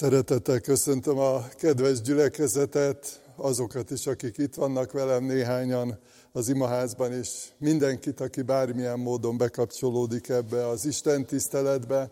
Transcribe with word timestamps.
Szeretettel 0.00 0.60
köszöntöm 0.60 1.18
a 1.18 1.48
kedves 1.48 2.00
gyülekezetet, 2.00 3.22
azokat 3.36 3.90
is, 3.90 4.06
akik 4.06 4.38
itt 4.38 4.54
vannak 4.54 4.92
velem 4.92 5.24
néhányan 5.24 5.98
az 6.32 6.48
imaházban, 6.48 7.12
és 7.12 7.44
mindenkit, 7.56 8.20
aki 8.20 8.42
bármilyen 8.42 8.98
módon 8.98 9.36
bekapcsolódik 9.36 10.28
ebbe 10.28 10.66
az 10.66 10.86
Isten 10.86 11.26
tiszteletbe. 11.26 12.10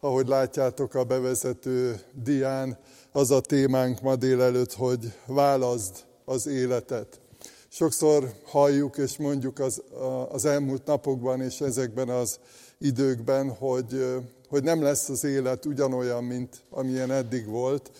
Ahogy 0.00 0.28
látjátok 0.28 0.94
a 0.94 1.04
bevezető 1.04 2.00
dián, 2.22 2.78
az 3.12 3.30
a 3.30 3.40
témánk 3.40 4.00
ma 4.00 4.16
délelőtt, 4.16 4.72
hogy 4.72 5.12
válaszd 5.26 6.04
az 6.24 6.46
életet. 6.46 7.20
Sokszor 7.68 8.32
halljuk 8.44 8.96
és 8.96 9.16
mondjuk 9.16 9.58
az, 9.58 9.82
az 10.30 10.44
elmúlt 10.44 10.86
napokban 10.86 11.40
és 11.40 11.60
ezekben 11.60 12.08
az 12.08 12.38
időkben, 12.78 13.50
hogy 13.50 14.20
hogy 14.50 14.62
nem 14.62 14.82
lesz 14.82 15.08
az 15.08 15.24
élet 15.24 15.66
ugyanolyan, 15.66 16.24
mint 16.24 16.62
amilyen 16.70 17.10
eddig 17.10 17.46
volt. 17.46 17.90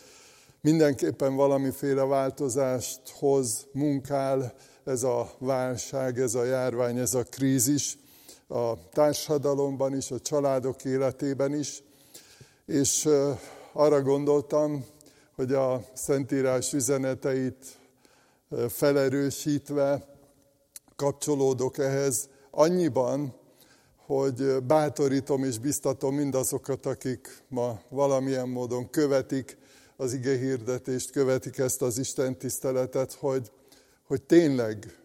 Mindenképpen 0.60 1.34
valamiféle 1.34 2.04
változást 2.04 3.00
hoz, 3.18 3.66
munkál 3.72 4.54
ez 4.84 5.02
a 5.02 5.30
válság, 5.38 6.18
ez 6.18 6.34
a 6.34 6.44
járvány, 6.44 6.98
ez 6.98 7.14
a 7.14 7.22
krízis 7.22 7.98
a 8.48 8.88
társadalomban 8.92 9.96
is, 9.96 10.10
a 10.10 10.20
családok 10.20 10.84
életében 10.84 11.54
is. 11.54 11.82
És 12.66 13.08
arra 13.72 14.02
gondoltam, 14.02 14.84
hogy 15.34 15.52
a 15.52 15.84
Szentírás 15.92 16.72
üzeneteit 16.72 17.78
felerősítve 18.68 20.06
kapcsolódok 20.96 21.78
ehhez 21.78 22.28
annyiban, 22.50 23.39
hogy 24.10 24.62
bátorítom 24.62 25.44
és 25.44 25.58
biztatom 25.58 26.14
mindazokat, 26.14 26.86
akik 26.86 27.42
ma 27.48 27.80
valamilyen 27.88 28.48
módon 28.48 28.90
követik 28.90 29.56
az 29.96 30.12
ige 30.12 30.36
hirdetést, 30.36 31.10
követik 31.10 31.58
ezt 31.58 31.82
az 31.82 31.98
Isten 31.98 32.38
tiszteletet, 32.38 33.12
hogy, 33.12 33.50
hogy 34.06 34.22
tényleg 34.22 34.98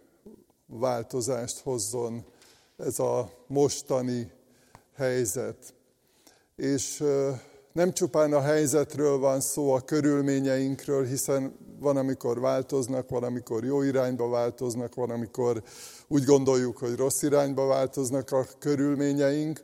változást 0.66 1.60
hozzon 1.60 2.26
ez 2.78 3.00
a 3.00 3.32
mostani 3.48 4.32
helyzet. 4.96 5.74
És 6.56 7.04
nem 7.72 7.94
csupán 7.94 8.34
a 8.34 8.42
helyzetről 8.42 9.18
van 9.18 9.42
szó, 9.42 9.72
a 9.72 9.82
körülményeinkről, 9.82 11.06
hiszen 11.06 11.58
van, 11.80 11.98
amikor 11.98 12.40
változnak, 12.40 13.10
van, 13.10 13.24
amikor 13.24 13.64
jó 13.64 13.82
irányba 13.82 14.30
változnak, 14.30 14.96
van, 14.96 15.10
amikor 15.10 15.64
úgy 16.08 16.24
gondoljuk, 16.24 16.78
hogy 16.78 16.96
rossz 16.96 17.22
irányba 17.22 17.66
változnak 17.66 18.32
a 18.32 18.46
körülményeink, 18.60 19.64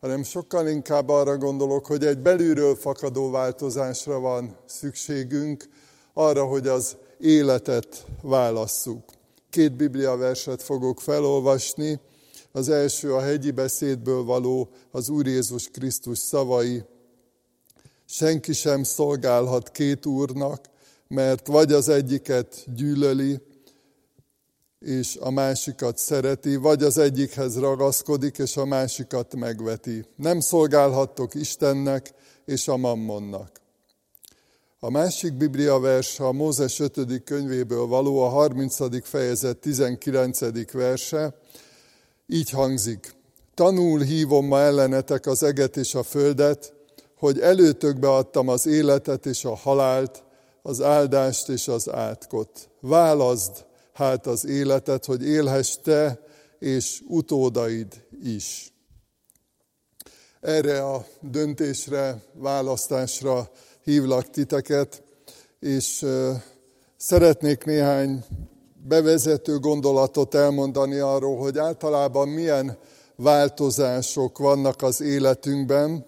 hanem 0.00 0.22
sokkal 0.22 0.68
inkább 0.68 1.08
arra 1.08 1.36
gondolok, 1.36 1.86
hogy 1.86 2.04
egy 2.04 2.18
belülről 2.18 2.74
fakadó 2.74 3.30
változásra 3.30 4.18
van 4.18 4.56
szükségünk, 4.66 5.68
arra, 6.12 6.44
hogy 6.44 6.66
az 6.66 6.96
életet 7.18 8.06
válasszuk. 8.22 9.04
Két 9.50 9.76
Biblia 9.76 10.16
verset 10.16 10.62
fogok 10.62 11.00
felolvasni. 11.00 12.00
Az 12.52 12.68
első 12.68 13.14
a 13.14 13.20
hegyi 13.20 13.50
beszédből 13.50 14.24
való 14.24 14.68
az 14.90 15.08
Úr 15.08 15.26
Jézus 15.26 15.68
Krisztus 15.68 16.18
szavai. 16.18 16.84
Senki 18.06 18.52
sem 18.52 18.82
szolgálhat 18.82 19.70
két 19.70 20.06
úrnak, 20.06 20.60
mert 21.08 21.46
vagy 21.46 21.72
az 21.72 21.88
egyiket 21.88 22.64
gyűlöli, 22.74 23.40
és 24.78 25.16
a 25.20 25.30
másikat 25.30 25.98
szereti, 25.98 26.56
vagy 26.56 26.82
az 26.82 26.98
egyikhez 26.98 27.58
ragaszkodik, 27.58 28.38
és 28.38 28.56
a 28.56 28.64
másikat 28.64 29.34
megveti. 29.34 30.04
Nem 30.16 30.40
szolgálhattok 30.40 31.34
Istennek 31.34 32.14
és 32.44 32.68
a 32.68 32.76
mammonnak. 32.76 33.60
A 34.80 34.90
másik 34.90 35.32
Biblia 35.34 35.78
vers 35.78 36.20
a 36.20 36.32
Mózes 36.32 36.80
5. 36.80 37.22
könyvéből 37.24 37.86
való, 37.86 38.22
a 38.22 38.28
30. 38.28 39.06
fejezet 39.08 39.56
19. 39.56 40.72
verse, 40.72 41.34
így 42.26 42.50
hangzik. 42.50 43.14
Tanul 43.54 44.00
hívom 44.00 44.46
ma 44.46 44.60
ellenetek 44.60 45.26
az 45.26 45.42
eget 45.42 45.76
és 45.76 45.94
a 45.94 46.02
földet, 46.02 46.72
hogy 47.16 47.40
előtökbe 47.40 48.10
adtam 48.10 48.48
az 48.48 48.66
életet 48.66 49.26
és 49.26 49.44
a 49.44 49.54
halált, 49.54 50.24
az 50.68 50.82
áldást 50.82 51.48
és 51.48 51.68
az 51.68 51.90
átkot. 51.90 52.70
Válaszd 52.80 53.64
hát 53.92 54.26
az 54.26 54.46
életet, 54.46 55.04
hogy 55.04 55.26
élhess 55.26 55.76
te 55.82 56.20
és 56.58 57.02
utódaid 57.06 58.04
is. 58.22 58.72
Erre 60.40 60.84
a 60.84 61.06
döntésre, 61.20 62.22
választásra 62.32 63.50
hívlak 63.82 64.30
titeket, 64.30 65.02
és 65.60 66.06
szeretnék 66.96 67.64
néhány 67.64 68.24
bevezető 68.88 69.58
gondolatot 69.58 70.34
elmondani 70.34 70.98
arról, 70.98 71.36
hogy 71.36 71.58
általában 71.58 72.28
milyen 72.28 72.78
változások 73.16 74.38
vannak 74.38 74.82
az 74.82 75.00
életünkben, 75.00 76.06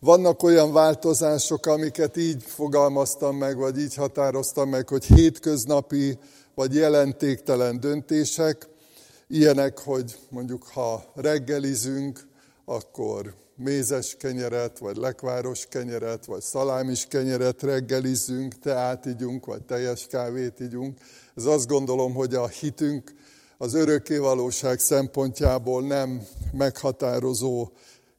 vannak 0.00 0.42
olyan 0.42 0.72
változások, 0.72 1.66
amiket 1.66 2.16
így 2.16 2.42
fogalmaztam 2.42 3.36
meg, 3.36 3.56
vagy 3.56 3.78
így 3.78 3.94
határoztam 3.94 4.68
meg, 4.68 4.88
hogy 4.88 5.04
hétköznapi 5.04 6.18
vagy 6.54 6.74
jelentéktelen 6.74 7.80
döntések, 7.80 8.68
ilyenek, 9.28 9.78
hogy 9.78 10.18
mondjuk 10.30 10.66
ha 10.72 11.04
reggelizünk, 11.14 12.26
akkor 12.64 13.34
mézes 13.56 14.16
kenyeret, 14.18 14.78
vagy 14.78 14.96
lekváros 14.96 15.66
kenyeret, 15.66 16.24
vagy 16.24 16.40
szalámis 16.40 17.06
kenyeret 17.06 17.62
reggelizzünk, 17.62 18.58
teát 18.58 19.06
igyunk, 19.06 19.46
vagy 19.46 19.62
teljes 19.62 20.06
kávét 20.06 20.60
igyunk. 20.60 20.98
Ez 21.36 21.44
azt 21.44 21.68
gondolom, 21.68 22.14
hogy 22.14 22.34
a 22.34 22.48
hitünk 22.48 23.14
az 23.58 23.74
örökkévalóság 23.74 24.78
szempontjából 24.78 25.82
nem 25.82 26.26
meghatározó 26.52 27.70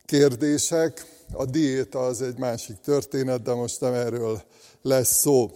kérdések, 0.06 1.06
a 1.34 1.46
diéta 1.46 2.00
az 2.00 2.22
egy 2.22 2.38
másik 2.38 2.78
történet, 2.78 3.42
de 3.42 3.54
most 3.54 3.82
nem 3.82 3.94
erről 3.94 4.42
lesz 4.82 5.20
szó. 5.20 5.52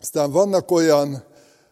Aztán 0.00 0.30
vannak 0.30 0.70
olyan 0.70 1.24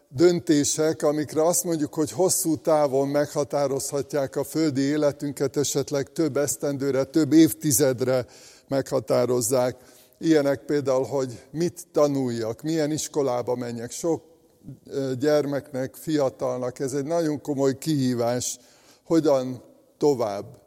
döntések, 0.09 1.01
amikre 1.03 1.45
azt 1.45 1.63
mondjuk, 1.63 1.93
hogy 1.93 2.11
hosszú 2.11 2.55
távon 2.57 3.07
meghatározhatják 3.07 4.35
a 4.35 4.43
földi 4.43 4.81
életünket, 4.81 5.57
esetleg 5.57 6.11
több 6.11 6.37
esztendőre, 6.37 7.03
több 7.03 7.33
évtizedre 7.33 8.25
meghatározzák. 8.67 9.75
Ilyenek 10.19 10.65
például, 10.65 11.05
hogy 11.05 11.43
mit 11.51 11.87
tanuljak, 11.91 12.61
milyen 12.61 12.91
iskolába 12.91 13.55
menjek. 13.55 13.91
Sok 13.91 14.23
gyermeknek, 15.19 15.95
fiatalnak 15.95 16.79
ez 16.79 16.93
egy 16.93 17.05
nagyon 17.05 17.41
komoly 17.41 17.77
kihívás, 17.77 18.57
hogyan 19.03 19.63
tovább 19.97 20.64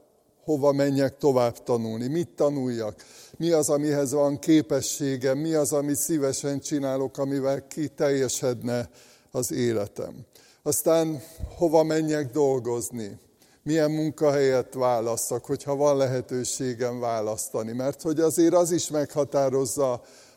hova 0.48 0.72
menjek 0.72 1.19
tovább 1.19 1.62
tanulni, 1.62 2.06
mit 2.06 2.28
tanuljak, 2.28 3.04
mi 3.36 3.50
az, 3.50 3.69
amihez 3.69 4.12
van 4.12 4.38
képességem, 4.38 5.38
mi 5.38 5.54
az, 5.54 5.72
amit 5.72 5.97
szívesen 5.97 6.60
csinálok, 6.60 7.19
amivel 7.19 7.66
kiteljesedne 7.66 8.91
az 9.31 9.53
életem. 9.53 10.14
Aztán 10.62 11.22
hova 11.56 11.82
menjek 11.82 12.31
dolgozni, 12.31 13.19
milyen 13.62 13.91
munkahelyet 13.91 14.75
válasszak, 14.75 15.44
hogyha 15.44 15.76
van 15.76 15.97
lehetőségem 15.97 17.00
választani. 17.00 17.72
Mert 17.72 18.03
hogy 18.03 18.20
azért 18.20 18.54
az 18.54 18.70
is 18.70 18.91
meghatározza 18.91 19.92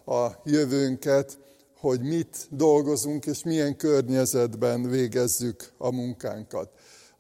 a 0.06 0.28
jövőnket, 0.44 1.38
hogy 1.80 2.02
mit 2.02 2.48
dolgozunk, 2.50 3.26
és 3.26 3.44
milyen 3.44 3.78
környezetben 3.78 4.90
végezzük 4.90 5.72
a 5.78 5.92
munkánkat. 5.92 6.70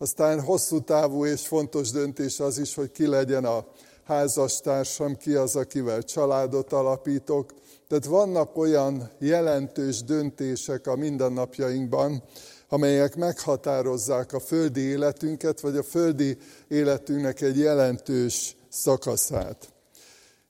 Aztán 0.02 0.42
hosszú 0.42 0.80
távú 0.80 1.26
és 1.26 1.48
fontos 1.48 1.92
döntés 1.92 2.40
az 2.40 2.58
is, 2.58 2.76
hogy 2.76 2.92
ki 2.92 3.08
legyen 3.08 3.46
a 3.46 3.66
házastársam, 4.04 5.18
ki 5.18 5.34
az, 5.34 5.56
akivel 5.56 6.04
családot 6.04 6.74
alapítok. 6.74 7.54
Tehát 7.88 8.06
vannak 8.06 8.58
olyan 8.58 9.10
jelentős 9.20 10.04
döntések 10.04 10.88
a 10.88 10.96
mindennapjainkban, 10.96 12.24
amelyek 12.70 13.16
meghatározzák 13.16 14.34
a 14.34 14.40
földi 14.40 14.82
életünket, 14.82 15.60
vagy 15.60 15.78
a 15.78 15.84
földi 15.84 16.38
életünknek 16.68 17.42
egy 17.42 17.58
jelentős 17.58 18.56
szakaszát. 18.70 19.74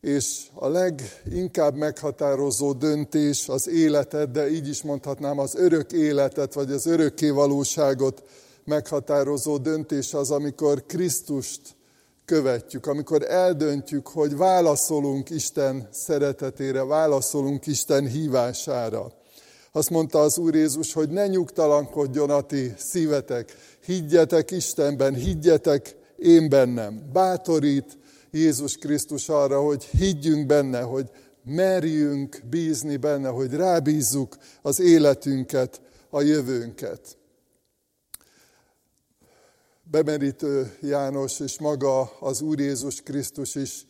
És 0.01 0.47
a 0.53 0.67
leginkább 0.67 1.75
meghatározó 1.75 2.73
döntés 2.73 3.49
az 3.49 3.67
életet, 3.67 4.31
de 4.31 4.49
így 4.49 4.67
is 4.67 4.81
mondhatnám 4.83 5.39
az 5.39 5.55
örök 5.55 5.91
életet, 5.91 6.53
vagy 6.53 6.71
az 6.71 6.85
örökké 6.85 7.29
valóságot 7.29 8.23
meghatározó 8.65 9.57
döntés 9.57 10.13
az, 10.13 10.31
amikor 10.31 10.85
Krisztust 10.85 11.61
követjük, 12.25 12.85
amikor 12.85 13.23
eldöntjük, 13.23 14.07
hogy 14.07 14.37
válaszolunk 14.37 15.29
Isten 15.29 15.87
szeretetére, 15.91 16.83
válaszolunk 16.83 17.65
Isten 17.65 18.07
hívására. 18.07 19.11
Azt 19.71 19.89
mondta 19.89 20.19
az 20.19 20.37
Úr 20.37 20.55
Jézus, 20.55 20.93
hogy 20.93 21.09
ne 21.09 21.27
nyugtalankodjon 21.27 22.29
a 22.29 22.41
ti 22.41 22.73
szívetek, 22.77 23.55
higgyetek 23.85 24.51
Istenben, 24.51 25.13
higgyetek 25.13 25.95
én 26.17 26.49
bennem. 26.49 27.09
Bátorít 27.13 27.97
Jézus 28.31 28.77
Krisztus 28.77 29.29
arra, 29.29 29.61
hogy 29.61 29.83
higgyünk 29.83 30.45
benne, 30.45 30.81
hogy 30.81 31.09
merjünk 31.43 32.41
bízni 32.49 32.97
benne, 32.97 33.29
hogy 33.29 33.53
rábízzuk 33.53 34.37
az 34.61 34.79
életünket, 34.79 35.81
a 36.09 36.21
jövőnket. 36.21 37.17
Bemerítő 39.91 40.77
János 40.81 41.39
és 41.39 41.59
maga 41.59 42.11
az 42.19 42.41
Úr 42.41 42.59
Jézus 42.59 43.01
Krisztus 43.01 43.55
is 43.55 43.85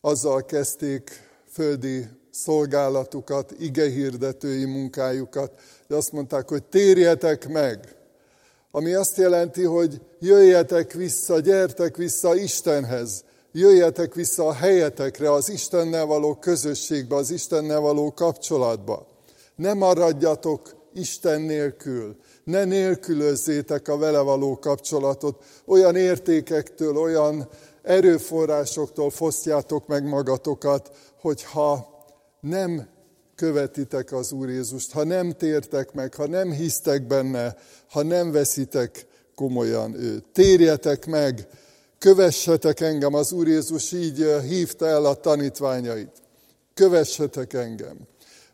azzal 0.00 0.44
kezdték 0.44 1.10
földi 1.52 2.08
szolgálatukat, 2.30 3.54
igehirdetői 3.58 4.64
munkájukat, 4.64 5.52
de 5.88 5.94
azt 5.94 6.12
mondták, 6.12 6.48
hogy 6.48 6.64
térjetek 6.64 7.48
meg, 7.48 7.96
ami 8.70 8.94
azt 8.94 9.16
jelenti, 9.16 9.62
hogy 9.62 10.00
jöjjetek 10.18 10.92
vissza, 10.92 11.40
gyertek 11.40 11.96
vissza 11.96 12.34
Istenhez, 12.34 13.24
jöjjetek 13.52 14.14
vissza 14.14 14.46
a 14.46 14.52
helyetekre, 14.52 15.32
az 15.32 15.48
Istennel 15.48 16.06
való 16.06 16.34
közösségbe, 16.34 17.14
az 17.14 17.30
Istennel 17.30 17.80
való 17.80 18.12
kapcsolatba. 18.12 19.06
Ne 19.54 19.74
maradjatok 19.74 20.75
Isten 20.96 21.40
nélkül, 21.40 22.16
ne 22.44 22.64
nélkülözzétek 22.64 23.88
a 23.88 23.96
vele 23.96 24.20
való 24.20 24.58
kapcsolatot, 24.58 25.44
olyan 25.66 25.96
értékektől, 25.96 26.96
olyan 26.96 27.48
erőforrásoktól 27.82 29.10
fosztjátok 29.10 29.86
meg 29.86 30.04
magatokat, 30.08 30.90
hogyha 31.20 31.94
nem 32.40 32.88
követitek 33.34 34.12
az 34.12 34.32
Úr 34.32 34.48
Jézust, 34.48 34.92
ha 34.92 35.04
nem 35.04 35.32
tértek 35.32 35.92
meg, 35.92 36.14
ha 36.14 36.26
nem 36.26 36.52
hisztek 36.52 37.06
benne, 37.06 37.56
ha 37.90 38.02
nem 38.02 38.32
veszitek 38.32 39.06
komolyan 39.34 39.94
őt. 39.94 40.24
Térjetek 40.32 41.06
meg, 41.06 41.48
kövessetek 41.98 42.80
engem, 42.80 43.14
az 43.14 43.32
Úr 43.32 43.48
Jézus 43.48 43.92
így 43.92 44.22
eh, 44.22 44.42
hívta 44.42 44.86
el 44.86 45.04
a 45.04 45.14
tanítványait. 45.14 46.12
Kövessetek 46.74 47.52
engem. 47.52 47.96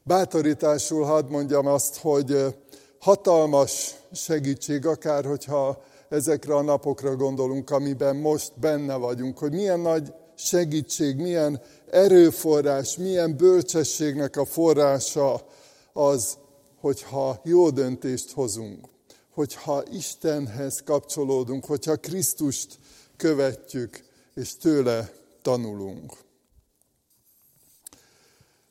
Bátorításul 0.05 1.05
hadd 1.05 1.29
mondjam 1.29 1.67
azt, 1.67 1.97
hogy 1.97 2.55
hatalmas 2.99 3.95
segítség, 4.13 4.87
akár 4.87 5.25
hogyha 5.25 5.83
ezekre 6.09 6.55
a 6.55 6.63
napokra 6.63 7.17
gondolunk, 7.17 7.71
amiben 7.71 8.17
most 8.17 8.53
benne 8.61 8.95
vagyunk, 8.95 9.39
hogy 9.39 9.53
milyen 9.53 9.81
nagy 9.81 10.13
segítség, 10.35 11.17
milyen 11.17 11.61
erőforrás, 11.91 12.97
milyen 12.97 13.37
bölcsességnek 13.37 14.37
a 14.37 14.45
forrása 14.45 15.47
az, 15.93 16.39
hogyha 16.81 17.41
jó 17.45 17.71
döntést 17.71 18.33
hozunk, 18.33 18.89
hogyha 19.35 19.83
Istenhez 19.93 20.83
kapcsolódunk, 20.85 21.65
hogyha 21.65 21.97
Krisztust 21.97 22.79
követjük, 23.17 24.01
és 24.35 24.57
tőle 24.57 25.13
tanulunk. 25.43 26.13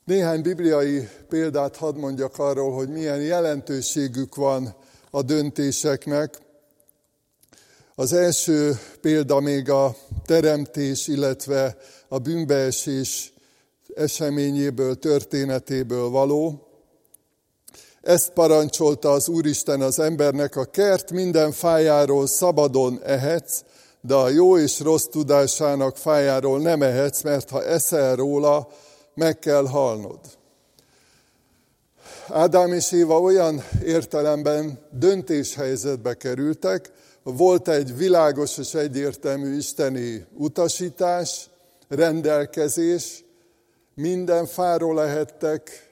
Néhány 0.04 0.42
bibliai 0.42 1.08
példát 1.28 1.76
hadd 1.76 1.96
mondjak 1.96 2.38
arról, 2.38 2.72
hogy 2.72 2.88
milyen 2.88 3.20
jelentőségük 3.20 4.34
van 4.34 4.74
a 5.10 5.22
döntéseknek. 5.22 6.38
Az 7.94 8.12
első 8.12 8.78
példa 9.00 9.40
még 9.40 9.70
a 9.70 9.96
teremtés, 10.26 11.08
illetve 11.08 11.76
a 12.08 12.18
bűnbeesés 12.18 13.32
eseményéből, 13.94 14.98
történetéből 14.98 16.08
való. 16.08 16.66
Ezt 18.00 18.30
parancsolta 18.30 19.10
az 19.10 19.28
Úristen 19.28 19.80
az 19.80 19.98
embernek, 19.98 20.56
a 20.56 20.64
kert 20.64 21.10
minden 21.10 21.52
fájáról 21.52 22.26
szabadon 22.26 23.00
ehetsz, 23.04 23.62
de 24.00 24.14
a 24.14 24.28
jó 24.28 24.58
és 24.58 24.80
rossz 24.80 25.06
tudásának 25.06 25.96
fájáról 25.96 26.58
nem 26.58 26.82
ehetsz, 26.82 27.22
mert 27.22 27.50
ha 27.50 27.64
eszel 27.64 28.16
róla, 28.16 28.68
meg 29.14 29.38
kell 29.38 29.66
halnod. 29.66 30.20
Ádám 32.28 32.72
és 32.72 32.92
Éva 32.92 33.20
olyan 33.20 33.62
értelemben 33.84 34.78
döntéshelyzetbe 34.90 36.14
kerültek, 36.14 36.90
volt 37.22 37.68
egy 37.68 37.96
világos 37.96 38.58
és 38.58 38.74
egyértelmű 38.74 39.56
isteni 39.56 40.26
utasítás, 40.34 41.50
rendelkezés, 41.88 43.24
minden 43.94 44.46
fáról 44.46 44.94
lehettek, 44.94 45.90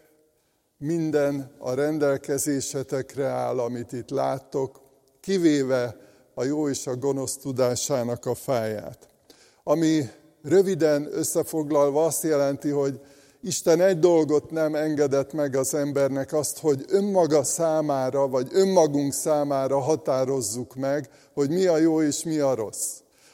minden 0.79 1.51
a 1.59 1.75
rendelkezésetekre 1.75 3.27
áll, 3.27 3.59
amit 3.59 3.93
itt 3.93 4.11
láttok, 4.11 4.81
kivéve 5.21 5.97
a 6.35 6.45
jó 6.45 6.69
és 6.69 6.87
a 6.87 6.97
gonosz 6.97 7.37
tudásának 7.37 8.27
a 8.27 8.35
fáját. 8.35 9.09
Ami 9.63 10.11
röviden 10.43 11.09
összefoglalva 11.13 12.05
azt 12.05 12.23
jelenti, 12.23 12.69
hogy 12.69 13.01
Isten 13.43 13.81
egy 13.81 13.99
dolgot 13.99 14.51
nem 14.51 14.75
engedett 14.75 15.33
meg 15.33 15.57
az 15.57 15.75
embernek, 15.75 16.33
azt, 16.33 16.59
hogy 16.59 16.85
önmaga 16.89 17.45
számára, 17.45 18.29
vagy 18.29 18.49
önmagunk 18.53 19.13
számára 19.13 19.79
határozzuk 19.79 20.75
meg, 20.75 21.09
hogy 21.35 21.51
mi 21.51 21.67
a 21.67 21.77
jó 21.77 22.03
és 22.03 22.25
mi 22.25 22.39
a 22.39 22.55
rossz. 22.55 22.89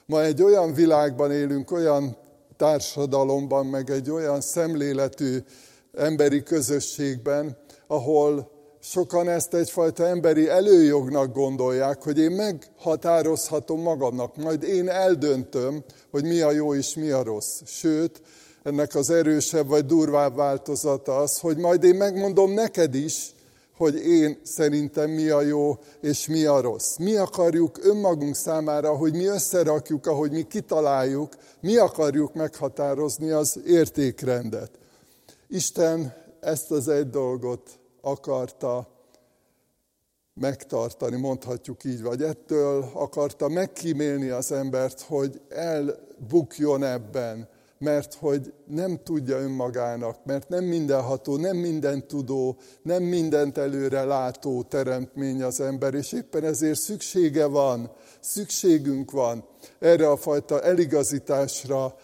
Ma 0.07 0.23
egy 0.23 0.43
olyan 0.43 0.75
világban 0.75 1.33
élünk, 1.33 1.71
olyan 1.71 2.17
társadalomban, 2.57 3.67
meg 3.67 3.91
egy 3.91 4.11
olyan 4.11 4.41
szemléletű 4.41 5.39
emberi 5.95 6.43
közösségben, 6.43 7.57
ahol 7.87 8.56
sokan 8.91 9.29
ezt 9.29 9.55
egyfajta 9.55 10.07
emberi 10.07 10.49
előjognak 10.49 11.33
gondolják, 11.33 12.03
hogy 12.03 12.19
én 12.19 12.31
meghatározhatom 12.31 13.81
magamnak, 13.81 14.37
majd 14.37 14.63
én 14.63 14.89
eldöntöm, 14.89 15.85
hogy 16.11 16.25
mi 16.25 16.41
a 16.41 16.51
jó 16.51 16.75
és 16.75 16.95
mi 16.95 17.11
a 17.11 17.23
rossz. 17.23 17.61
Sőt, 17.65 18.23
ennek 18.63 18.95
az 18.95 19.11
erősebb 19.11 19.69
vagy 19.69 19.87
durvább 19.87 20.37
változata 20.37 21.17
az, 21.17 21.39
hogy 21.39 21.57
majd 21.57 21.85
én 21.85 21.95
megmondom 21.95 22.53
neked 22.53 22.95
is, 22.95 23.35
hogy 23.77 24.07
én 24.07 24.39
szerintem 24.43 25.11
mi 25.11 25.29
a 25.29 25.41
jó 25.41 25.79
és 26.01 26.27
mi 26.27 26.45
a 26.45 26.61
rossz. 26.61 26.97
Mi 26.97 27.17
akarjuk 27.17 27.79
önmagunk 27.85 28.35
számára, 28.35 28.97
hogy 28.97 29.13
mi 29.13 29.25
összerakjuk, 29.25 30.07
ahogy 30.07 30.31
mi 30.31 30.43
kitaláljuk, 30.43 31.33
mi 31.61 31.77
akarjuk 31.77 32.35
meghatározni 32.35 33.31
az 33.31 33.61
értékrendet. 33.67 34.71
Isten 35.49 36.15
ezt 36.41 36.71
az 36.71 36.89
egy 36.89 37.11
dolgot 37.11 37.79
akarta 38.07 38.89
megtartani, 40.35 41.17
mondhatjuk 41.17 41.85
így, 41.85 42.03
vagy 42.03 42.23
ettől 42.23 42.91
akarta 42.95 43.49
megkímélni 43.49 44.29
az 44.29 44.53
embert, 44.53 45.01
hogy 45.01 45.41
elbukjon 45.49 46.85
ebben, 46.85 47.49
mert 47.79 48.15
hogy 48.15 48.53
nem 48.67 49.01
tudja 49.05 49.37
önmagának, 49.39 50.25
mert 50.25 50.49
nem 50.49 50.65
mindenható, 50.65 51.37
nem 51.37 51.57
minden 51.57 52.07
tudó, 52.07 52.57
nem 52.83 53.03
mindent 53.03 53.59
előre 53.59 54.05
látó 54.05 54.63
teremtmény 54.63 55.43
az 55.43 55.61
ember, 55.61 55.95
és 55.95 56.13
éppen 56.13 56.45
ezért 56.45 56.79
szüksége 56.79 57.47
van, 57.47 57.91
szükségünk 58.21 59.11
van 59.11 59.45
erre 59.79 60.11
a 60.11 60.17
fajta 60.17 60.61
eligazításra, 60.61 61.97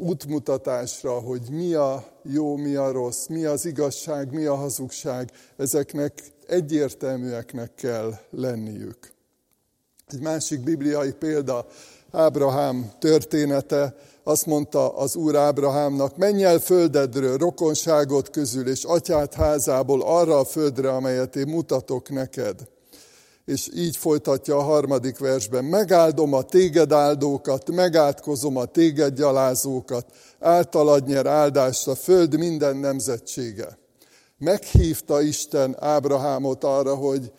útmutatásra, 0.00 1.12
hogy 1.12 1.42
mi 1.50 1.74
a 1.74 2.04
jó, 2.22 2.56
mi 2.56 2.74
a 2.74 2.92
rossz, 2.92 3.26
mi 3.26 3.44
az 3.44 3.64
igazság, 3.64 4.32
mi 4.32 4.44
a 4.44 4.54
hazugság, 4.54 5.30
ezeknek 5.56 6.22
egyértelműeknek 6.46 7.74
kell 7.74 8.14
lenniük. 8.30 9.12
Egy 10.06 10.20
másik 10.20 10.60
bibliai 10.60 11.12
példa, 11.12 11.66
Ábrahám 12.10 12.92
története, 12.98 13.94
azt 14.22 14.46
mondta 14.46 14.96
az 14.96 15.16
Úr 15.16 15.36
Ábrahámnak, 15.36 16.16
menj 16.16 16.44
el 16.44 16.58
földedről, 16.58 17.36
rokonságot 17.36 18.30
közül, 18.30 18.68
és 18.68 18.84
atyát 18.84 19.34
házából 19.34 20.02
arra 20.02 20.38
a 20.38 20.44
földre, 20.44 20.90
amelyet 20.90 21.36
én 21.36 21.46
mutatok 21.46 22.10
neked. 22.10 22.68
És 23.50 23.68
így 23.74 23.96
folytatja 23.96 24.56
a 24.56 24.62
harmadik 24.62 25.18
versben, 25.18 25.64
megáldom 25.64 26.32
a 26.32 26.42
téged 26.42 26.92
áldókat, 26.92 27.70
megátkozom 27.70 28.56
a 28.56 28.64
téged 28.64 29.14
gyalázókat, 29.14 30.06
általad 30.40 31.06
nyer 31.06 31.26
áldást 31.26 31.88
a 31.88 31.94
föld 31.94 32.38
minden 32.38 32.76
nemzetsége. 32.76 33.78
Meghívta 34.38 35.22
Isten 35.22 35.76
Ábrahámot 35.78 36.64
arra, 36.64 36.94
hogy 36.94 37.32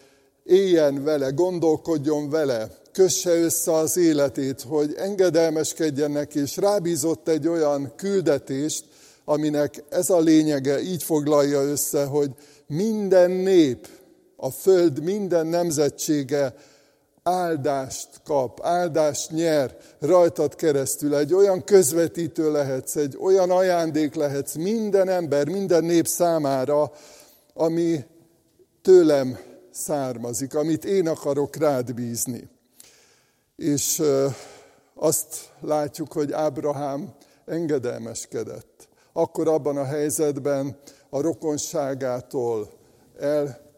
éljen 0.44 1.04
vele, 1.04 1.30
gondolkodjon 1.30 2.30
vele, 2.30 2.70
kösse 2.92 3.32
össze 3.32 3.74
az 3.74 3.98
életét, 3.98 4.62
hogy 4.62 4.94
engedelmeskedjen 4.98 6.12
neki, 6.12 6.40
és 6.40 6.58
rábízott 6.58 7.28
egy 7.28 7.48
olyan 7.48 7.94
küldetést, 7.96 8.86
aminek 9.26 9.84
ez 9.90 10.10
a 10.10 10.20
lényege, 10.20 10.82
így 10.82 11.04
foglalja 11.04 11.62
össze, 11.62 12.06
hogy 12.06 12.32
minden 12.68 13.32
nép, 13.32 13.88
a 14.44 14.50
föld 14.50 15.04
minden 15.04 15.48
nemzetsége 15.48 16.54
áldást 17.24 18.10
kap, 18.24 18.60
áldást 18.64 19.32
nyer 19.32 19.78
rajtad 20.00 20.56
keresztül. 20.56 21.16
Egy 21.16 21.34
olyan 21.34 21.64
közvetítő 21.64 22.52
lehetsz, 22.52 22.96
egy 22.96 23.18
olyan 23.22 23.52
ajándék 23.52 24.16
lehetsz 24.16 24.54
minden 24.56 25.10
ember, 25.10 25.48
minden 25.48 25.84
nép 25.84 26.08
számára, 26.08 26.92
ami 27.54 28.06
tőlem 28.82 29.40
származik, 29.72 30.56
amit 30.56 30.86
én 30.86 31.08
akarok 31.08 31.56
rád 31.56 31.94
bízni. 31.94 32.50
És 33.56 34.02
azt 34.96 35.36
látjuk, 35.60 36.14
hogy 36.14 36.32
Ábrahám 36.32 37.14
engedelmeskedett. 37.46 38.88
Akkor 39.14 39.48
abban 39.48 39.78
a 39.78 39.86
helyzetben 39.86 40.78
a 41.10 41.22
rokonságától 41.22 42.70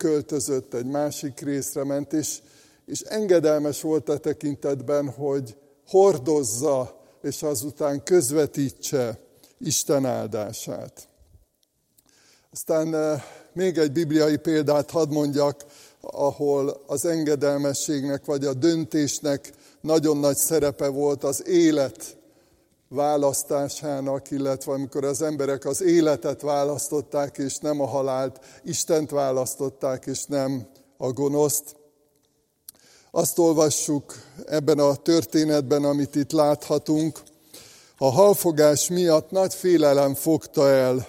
elköltözött, 0.04 0.74
egy 0.74 0.86
másik 0.86 1.40
részre 1.40 1.84
ment, 1.84 2.14
és, 2.14 2.40
és 2.86 3.02
engedelmes 3.02 3.82
volt 3.82 4.10
a 4.10 4.18
tekintetben, 4.18 5.10
hogy 5.10 5.56
hordozza, 5.88 7.02
és 7.22 7.44
azután 7.44 8.04
közvetítse 8.04 9.20
Isten 9.58 10.06
áldását. 10.06 11.08
Aztán 12.52 12.96
eh, 12.96 13.24
még 13.54 13.78
egy 13.78 13.92
bibliai 13.92 14.38
példát 14.38 14.92
hadd 14.92 15.10
mondjak, 15.10 15.66
ahol 16.02 16.82
az 16.88 17.06
engedelmességnek 17.06 18.26
vagy 18.26 18.46
a 18.46 18.54
döntésnek 18.54 19.52
nagyon 19.82 20.18
nagy 20.18 20.38
szerepe 20.38 20.88
volt 20.88 21.24
az 21.24 21.48
élet 21.48 22.18
választásának, 22.94 24.32
illetve 24.32 24.72
amikor 24.72 25.06
az 25.06 25.22
emberek 25.22 25.66
az 25.66 25.82
életet 25.82 26.42
választották, 26.42 27.38
és 27.38 27.58
nem 27.58 27.82
a 27.82 27.88
halált, 27.88 28.40
Istent 28.64 29.10
választották, 29.10 30.06
és 30.06 30.26
nem 30.26 30.68
a 30.98 31.12
gonoszt. 31.12 31.76
Azt 33.12 33.40
olvassuk 33.40 34.14
ebben 34.46 34.80
a 34.80 34.96
történetben, 34.96 35.84
amit 35.84 36.16
itt 36.16 36.32
láthatunk. 36.32 37.20
A 37.98 38.12
halfogás 38.12 38.90
miatt 38.90 39.32
nagy 39.32 39.54
félelem 39.54 40.14
fogta 40.14 40.70
el 40.70 41.08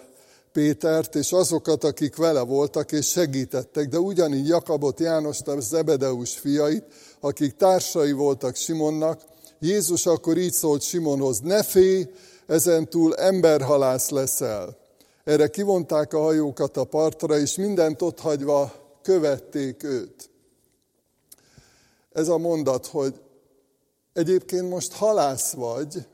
Pétert, 0.52 1.14
és 1.14 1.32
azokat, 1.32 1.84
akik 1.84 2.16
vele 2.16 2.40
voltak 2.40 2.92
és 2.92 3.08
segítettek, 3.08 3.88
de 3.88 3.98
ugyanígy 3.98 4.48
Jakabot, 4.48 5.00
Jánost, 5.00 5.48
a 5.48 5.60
Zebedeus 5.60 6.34
fiait, 6.38 6.84
akik 7.20 7.56
társai 7.56 8.12
voltak 8.12 8.56
Simonnak, 8.56 9.20
Jézus 9.60 10.06
akkor 10.06 10.36
így 10.36 10.52
szólt 10.52 10.82
Simonhoz, 10.82 11.40
ne 11.40 11.62
félj, 11.62 12.06
ezentúl 12.46 13.14
emberhalász 13.14 14.08
leszel. 14.08 14.76
Erre 15.24 15.48
kivonták 15.48 16.12
a 16.12 16.20
hajókat 16.20 16.76
a 16.76 16.84
partra, 16.84 17.38
és 17.38 17.54
mindent 17.56 18.02
ott 18.02 18.20
hagyva 18.20 18.72
követték 19.02 19.82
őt. 19.82 20.30
Ez 22.12 22.28
a 22.28 22.38
mondat, 22.38 22.86
hogy 22.86 23.20
egyébként 24.12 24.68
most 24.68 24.92
halász 24.92 25.52
vagy, 25.52 26.06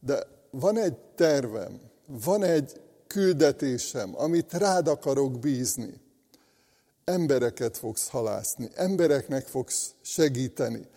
de 0.00 0.26
van 0.50 0.78
egy 0.78 0.96
tervem, 1.14 1.80
van 2.06 2.42
egy 2.42 2.80
küldetésem, 3.06 4.14
amit 4.16 4.52
rád 4.52 4.88
akarok 4.88 5.38
bízni. 5.38 6.00
Embereket 7.04 7.76
fogsz 7.76 8.08
halászni, 8.08 8.70
embereknek 8.74 9.46
fogsz 9.46 9.94
segíteni. 10.02 10.88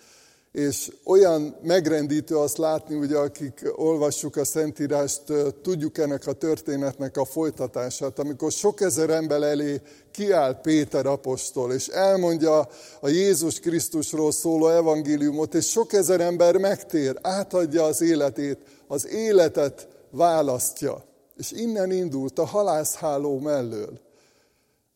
És 0.59 0.91
olyan 1.03 1.55
megrendítő 1.63 2.37
azt 2.37 2.57
látni, 2.57 2.95
ugye 2.95 3.17
akik 3.17 3.71
olvassuk 3.75 4.35
a 4.35 4.45
Szentírást, 4.45 5.21
tudjuk 5.61 5.97
ennek 5.97 6.27
a 6.27 6.33
történetnek 6.33 7.17
a 7.17 7.25
folytatását, 7.25 8.19
amikor 8.19 8.51
sok 8.51 8.81
ezer 8.81 9.09
ember 9.09 9.41
elé 9.41 9.81
kiáll 10.11 10.61
Péter 10.61 11.05
apostol, 11.05 11.73
és 11.73 11.87
elmondja 11.87 12.67
a 12.99 13.07
Jézus 13.07 13.59
Krisztusról 13.59 14.31
szóló 14.31 14.67
evangéliumot, 14.67 15.53
és 15.53 15.69
sok 15.69 15.93
ezer 15.93 16.21
ember 16.21 16.57
megtér, 16.57 17.17
átadja 17.21 17.83
az 17.83 18.01
életét, 18.01 18.57
az 18.87 19.07
életet 19.07 19.87
választja. 20.11 21.03
És 21.37 21.51
innen 21.51 21.91
indult 21.91 22.39
a 22.39 22.45
halászháló 22.45 23.39
mellől. 23.39 23.99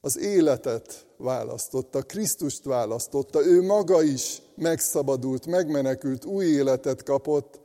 Az 0.01 0.17
életet 0.17 1.05
választotta, 1.17 2.01
Krisztust 2.01 2.63
választotta, 2.63 3.45
ő 3.45 3.61
maga 3.61 4.01
is 4.01 4.41
megszabadult, 4.55 5.45
megmenekült, 5.45 6.25
új 6.25 6.45
életet 6.45 7.03
kapott, 7.03 7.59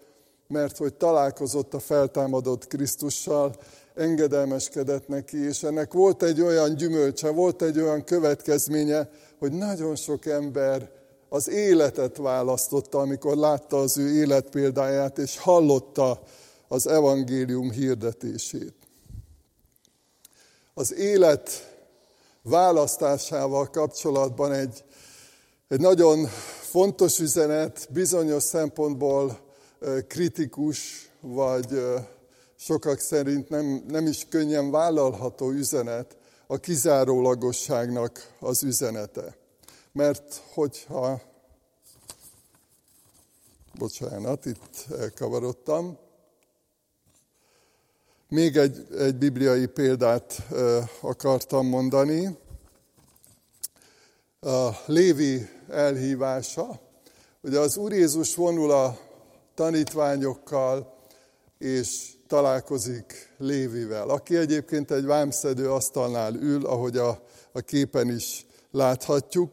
mert 0.49 0.77
hogy 0.77 0.95
találkozott 0.95 1.75
a 1.75 1.79
feltámadott 1.79 2.67
Krisztussal, 2.67 3.57
engedelmeskedett 3.95 5.09
neki, 5.09 5.45
és 5.45 5.63
ennek 5.63 5.93
volt 5.93 6.23
egy 6.23 6.41
olyan 6.41 6.75
gyümölcse, 6.75 7.31
volt 7.31 7.63
egy 7.63 7.81
olyan 7.81 8.05
következménye, 8.05 9.11
hogy 9.39 9.53
nagyon 9.53 9.97
sok 9.97 10.27
ember 10.27 10.91
az 11.29 11.49
életet 11.49 12.17
választotta, 12.17 12.99
amikor 12.99 13.37
látta 13.37 13.77
az 13.77 13.99
ő 13.99 14.09
életpéldáját, 14.15 15.19
és 15.19 15.39
hallotta 15.39 16.23
az 16.69 16.87
evangélium 16.87 17.71
hirdetését. 17.71 18.75
Az 20.75 20.95
élet 20.95 21.51
választásával 22.43 23.71
kapcsolatban 23.71 24.53
egy, 24.53 24.85
egy 25.69 25.81
nagyon 25.81 26.27
fontos 26.61 27.19
üzenet, 27.19 27.89
bizonyos 27.91 28.43
szempontból 28.43 29.39
kritikus, 30.07 31.11
vagy 31.21 31.83
sokak 32.57 32.99
szerint 32.99 33.49
nem, 33.49 33.85
nem 33.89 34.07
is 34.07 34.27
könnyen 34.29 34.71
vállalható 34.71 35.51
üzenet, 35.51 36.17
a 36.47 36.57
kizárólagosságnak 36.57 38.35
az 38.41 38.63
üzenete. 38.63 39.37
Mert 39.93 40.43
hogyha, 40.55 41.21
bocsánat, 43.79 44.45
itt 44.45 44.87
elkavarodtam, 44.99 45.99
még 48.29 48.57
egy, 48.57 48.87
egy 48.99 49.17
bibliai 49.17 49.67
példát 49.67 50.43
akartam 51.01 51.67
mondani. 51.67 52.39
A 54.41 54.69
Lévi 54.87 55.49
elhívása. 55.69 56.81
Ugye 57.43 57.59
az 57.59 57.77
Úr 57.77 57.93
Jézus 57.93 58.35
vonul 58.35 58.71
a 58.71 58.99
tanítványokkal, 59.55 60.95
és 61.59 62.13
találkozik 62.27 63.35
Lévivel, 63.39 64.09
aki 64.09 64.37
egyébként 64.37 64.91
egy 64.91 65.05
vámszedő 65.05 65.71
asztalnál 65.71 66.35
ül, 66.35 66.67
ahogy 66.67 66.97
a, 66.97 67.23
a 67.53 67.61
képen 67.61 68.09
is 68.11 68.47
láthatjuk, 68.71 69.53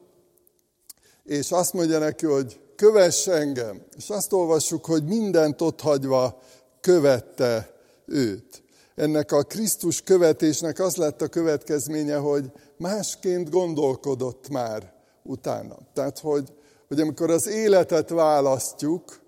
és 1.23 1.51
azt 1.51 1.73
mondja 1.73 1.99
neki, 1.99 2.25
hogy 2.25 2.59
kövess 2.75 3.27
engem. 3.27 3.81
És 3.97 4.09
azt 4.09 4.33
olvassuk, 4.33 4.85
hogy 4.85 5.03
mindent 5.03 5.61
ott 5.61 5.81
hagyva 5.81 6.41
követte 6.81 7.75
őt 8.05 8.63
ennek 8.95 9.31
a 9.31 9.43
Krisztus 9.43 10.01
követésnek 10.01 10.79
az 10.79 10.95
lett 10.95 11.21
a 11.21 11.27
következménye, 11.27 12.17
hogy 12.17 12.51
másként 12.77 13.49
gondolkodott 13.49 14.49
már 14.49 14.93
utána. 15.23 15.77
Tehát, 15.93 16.19
hogy, 16.19 16.53
hogy 16.87 16.99
amikor 16.99 17.29
az 17.29 17.47
életet 17.47 18.09
választjuk, 18.09 19.19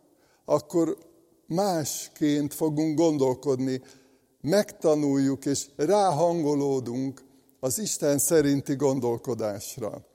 akkor 0.46 0.98
másként 1.48 2.54
fogunk 2.54 2.98
gondolkodni, 2.98 3.82
megtanuljuk 4.42 5.46
és 5.46 5.66
ráhangolódunk 5.76 7.22
az 7.60 7.80
Isten 7.80 8.18
szerinti 8.18 8.76
gondolkodásra. 8.76 10.06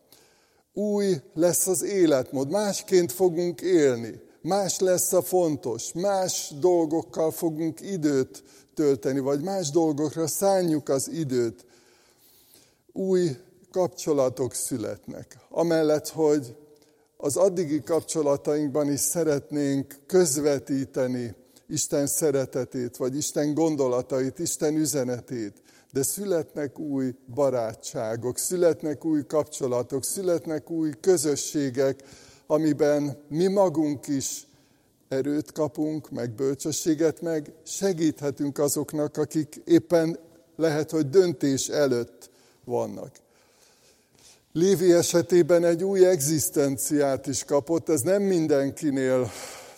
Új 0.73 1.17
lesz 1.35 1.67
az 1.67 1.83
életmód, 1.83 2.51
másként 2.51 3.13
fogunk 3.13 3.61
élni, 3.61 4.21
más 4.43 4.79
lesz 4.79 5.13
a 5.13 5.23
fontos, 5.23 5.93
más 5.93 6.53
dolgokkal 6.61 7.31
fogunk 7.31 7.81
időt 7.81 8.43
tölteni, 8.75 9.19
vagy 9.19 9.41
más 9.41 9.71
dolgokra 9.71 10.27
szánjuk 10.27 10.89
az 10.89 11.09
időt, 11.09 11.65
új 12.93 13.37
kapcsolatok 13.71 14.55
születnek. 14.55 15.39
Amellett, 15.49 16.09
hogy 16.09 16.57
az 17.17 17.37
addigi 17.37 17.83
kapcsolatainkban 17.83 18.93
is 18.93 19.01
szeretnénk 19.01 19.95
közvetíteni 20.07 21.35
Isten 21.69 22.07
szeretetét, 22.07 22.97
vagy 22.97 23.17
Isten 23.17 23.55
gondolatait, 23.55 24.39
Isten 24.39 24.77
üzenetét, 24.77 25.63
de 25.93 26.03
születnek 26.03 26.79
új 26.79 27.15
barátságok, 27.35 28.39
születnek 28.39 29.05
új 29.05 29.27
kapcsolatok, 29.27 30.05
születnek 30.05 30.71
új 30.71 30.93
közösségek, 31.01 32.03
amiben 32.53 33.17
mi 33.29 33.47
magunk 33.47 34.07
is 34.07 34.47
erőt 35.09 35.53
kapunk, 35.53 36.11
meg 36.11 36.31
bölcsességet, 36.31 37.21
meg 37.21 37.53
segíthetünk 37.63 38.59
azoknak, 38.59 39.17
akik 39.17 39.61
éppen 39.65 40.19
lehet, 40.57 40.91
hogy 40.91 41.11
döntés 41.11 41.69
előtt 41.69 42.31
vannak. 42.65 43.11
Lévi 44.53 44.93
esetében 44.93 45.65
egy 45.65 45.85
új 45.85 46.07
egzisztenciát 46.07 47.27
is 47.27 47.45
kapott, 47.45 47.89
ez 47.89 48.01
nem 48.01 48.23
mindenkinél 48.23 49.31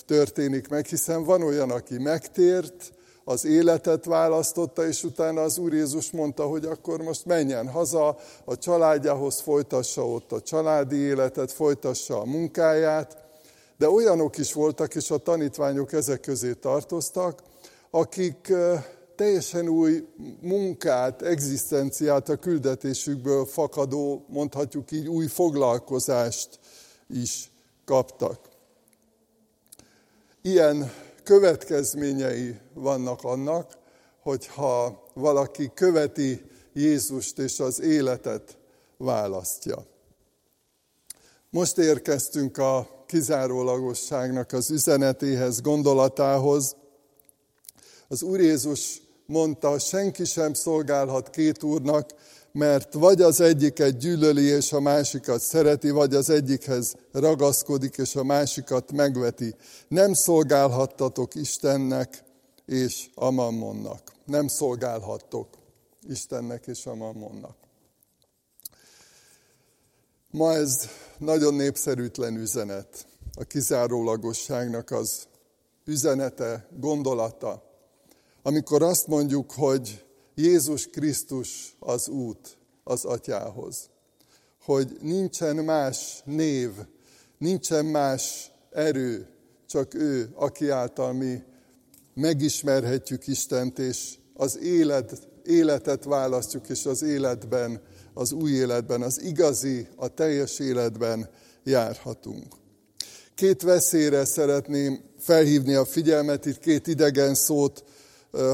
történik 0.07 0.69
meg, 0.69 0.87
hiszen 0.87 1.25
van 1.25 1.43
olyan, 1.43 1.71
aki 1.71 1.99
megtért, 1.99 2.93
az 3.25 3.45
életet 3.45 4.05
választotta, 4.05 4.87
és 4.87 5.05
utána 5.05 5.43
az 5.43 5.59
Úr 5.59 5.73
Jézus 5.73 6.11
mondta, 6.11 6.47
hogy 6.47 6.65
akkor 6.65 7.03
most 7.03 7.25
menjen 7.25 7.69
haza, 7.69 8.17
a 8.45 8.59
családjához 8.59 9.41
folytassa 9.41 10.09
ott 10.09 10.33
a 10.33 10.41
családi 10.41 10.97
életet, 10.97 11.53
folytassa 11.53 12.21
a 12.21 12.25
munkáját, 12.25 13.17
de 13.79 13.89
olyanok 13.89 14.39
is 14.39 14.53
voltak, 14.53 14.95
és 14.95 15.11
a 15.11 15.19
tanítványok 15.19 15.93
ezek 15.93 16.21
közé 16.21 16.53
tartoztak, 16.53 17.43
akik 17.91 18.53
teljesen 19.17 19.69
új 19.69 20.07
munkát, 20.41 21.23
egzisztenciát 21.23 22.29
a 22.29 22.37
küldetésükből 22.37 23.45
fakadó, 23.45 24.25
mondhatjuk 24.29 24.91
így, 24.91 25.09
új 25.09 25.27
foglalkozást 25.27 26.59
is 27.09 27.51
kaptak. 27.85 28.39
Ilyen 30.43 30.93
következményei 31.25 32.59
vannak 32.75 33.25
annak, 33.25 33.79
hogyha 34.23 35.05
valaki 35.15 35.71
követi 35.75 36.43
Jézust 36.73 37.39
és 37.39 37.61
az 37.61 37.81
életet 37.81 38.59
választja. 38.97 39.87
Most 41.51 41.79
érkeztünk 41.79 42.59
a 42.59 43.05
kizárólagosságnak 43.07 44.53
az 44.53 44.71
üzenetéhez, 44.71 45.61
gondolatához. 45.61 46.77
Az 48.09 48.23
Úr 48.23 48.41
Jézus 48.41 49.03
mondta, 49.27 49.79
senki 49.79 50.25
sem 50.25 50.55
szolgálhat 50.55 51.31
két 51.31 51.63
úrnak, 51.63 52.11
mert 52.55 52.93
vagy 52.93 53.23
az 53.23 53.41
egyiket 53.41 53.99
gyűlöli, 53.99 54.43
és 54.43 54.73
a 54.73 54.81
másikat 54.81 55.41
szereti, 55.41 55.91
vagy 55.91 56.15
az 56.15 56.31
egyikhez 56.31 56.97
ragaszkodik, 57.13 57.97
és 57.97 58.17
a 58.17 58.25
másikat 58.25 58.93
megveti. 58.93 59.55
Nem 59.89 60.13
szolgálhattatok 60.13 61.35
Istennek 61.35 62.25
és 62.67 63.07
a 63.15 63.31
mammonnak. 63.31 64.13
Nem 64.25 64.49
szolgálhattok 64.49 65.49
Istennek 66.09 66.67
és 66.67 66.87
a 66.87 66.95
mammonnak. 66.95 67.57
Ma 70.31 70.53
ez 70.53 70.89
nagyon 71.19 71.55
népszerűtlen 71.55 72.37
üzenet. 72.37 73.07
A 73.33 73.45
kizárólagosságnak 73.45 74.91
az 74.91 75.27
üzenete, 75.85 76.69
gondolata. 76.81 77.63
Amikor 78.43 78.83
azt 78.83 79.07
mondjuk, 79.07 79.53
hogy 79.53 80.04
Jézus 80.35 80.87
Krisztus 80.87 81.77
az 81.79 82.09
út 82.09 82.59
az 82.85 83.05
atyához. 83.05 83.91
Hogy 84.65 84.97
nincsen 85.01 85.57
más 85.57 86.23
név, 86.25 86.71
nincsen 87.39 87.85
más 87.85 88.51
erő, 88.71 89.29
csak 89.67 89.95
ő, 89.95 90.31
aki 90.35 90.69
által 90.69 91.13
mi 91.13 91.43
megismerhetjük 92.15 93.27
Istent, 93.27 93.79
és 93.79 94.15
az 94.35 94.59
élet, 94.59 95.29
életet 95.45 96.05
választjuk, 96.05 96.69
és 96.69 96.87
az 96.87 97.03
életben, 97.03 97.83
az 98.15 98.33
új 98.33 98.51
életben, 98.51 99.03
az 99.03 99.23
igazi, 99.23 99.87
a 99.97 100.09
teljes 100.09 100.59
életben 100.59 101.29
járhatunk. 101.65 102.55
Két 103.35 103.63
veszélyre 103.63 104.25
szeretném 104.25 105.01
felhívni 105.19 105.75
a 105.75 105.85
figyelmet, 105.85 106.47
itt 106.47 106.59
két 106.59 106.87
idegen 106.87 107.35
szót 107.35 107.85